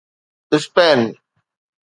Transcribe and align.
Spain 0.55 1.01